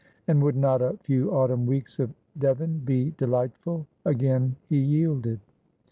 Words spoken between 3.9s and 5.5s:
Again he yielded.